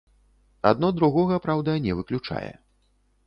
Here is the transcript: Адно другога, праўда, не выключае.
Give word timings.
Адно 0.69 0.89
другога, 0.99 1.35
праўда, 1.45 1.75
не 1.85 1.93
выключае. 1.99 2.51